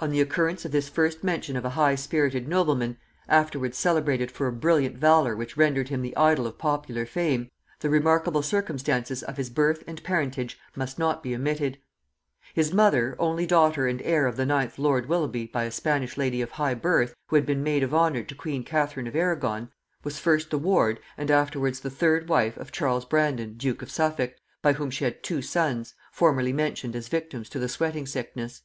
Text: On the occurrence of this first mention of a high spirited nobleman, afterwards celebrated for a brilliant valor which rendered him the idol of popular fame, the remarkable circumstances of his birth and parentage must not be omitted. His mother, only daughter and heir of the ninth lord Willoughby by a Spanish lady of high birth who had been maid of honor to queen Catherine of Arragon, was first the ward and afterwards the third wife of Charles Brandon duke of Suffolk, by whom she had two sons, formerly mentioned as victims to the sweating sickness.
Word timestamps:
On 0.00 0.10
the 0.10 0.20
occurrence 0.20 0.64
of 0.64 0.72
this 0.72 0.88
first 0.88 1.22
mention 1.22 1.56
of 1.56 1.64
a 1.64 1.70
high 1.78 1.94
spirited 1.94 2.48
nobleman, 2.48 2.96
afterwards 3.28 3.78
celebrated 3.78 4.28
for 4.28 4.48
a 4.48 4.52
brilliant 4.52 4.96
valor 4.96 5.36
which 5.36 5.56
rendered 5.56 5.88
him 5.88 6.02
the 6.02 6.16
idol 6.16 6.48
of 6.48 6.58
popular 6.58 7.06
fame, 7.06 7.48
the 7.78 7.88
remarkable 7.88 8.42
circumstances 8.42 9.22
of 9.22 9.36
his 9.36 9.50
birth 9.50 9.84
and 9.86 10.02
parentage 10.02 10.58
must 10.74 10.98
not 10.98 11.22
be 11.22 11.32
omitted. 11.32 11.78
His 12.52 12.72
mother, 12.72 13.14
only 13.20 13.46
daughter 13.46 13.86
and 13.86 14.02
heir 14.02 14.26
of 14.26 14.34
the 14.36 14.44
ninth 14.44 14.80
lord 14.80 15.06
Willoughby 15.08 15.46
by 15.46 15.62
a 15.62 15.70
Spanish 15.70 16.16
lady 16.16 16.42
of 16.42 16.50
high 16.50 16.74
birth 16.74 17.14
who 17.28 17.36
had 17.36 17.46
been 17.46 17.62
maid 17.62 17.84
of 17.84 17.94
honor 17.94 18.24
to 18.24 18.34
queen 18.34 18.64
Catherine 18.64 19.06
of 19.06 19.14
Arragon, 19.14 19.70
was 20.02 20.18
first 20.18 20.50
the 20.50 20.58
ward 20.58 20.98
and 21.16 21.30
afterwards 21.30 21.78
the 21.78 21.88
third 21.88 22.28
wife 22.28 22.56
of 22.56 22.72
Charles 22.72 23.04
Brandon 23.04 23.54
duke 23.56 23.80
of 23.80 23.92
Suffolk, 23.92 24.34
by 24.60 24.72
whom 24.72 24.90
she 24.90 25.04
had 25.04 25.22
two 25.22 25.40
sons, 25.40 25.94
formerly 26.10 26.52
mentioned 26.52 26.96
as 26.96 27.06
victims 27.06 27.48
to 27.50 27.60
the 27.60 27.68
sweating 27.68 28.06
sickness. 28.06 28.62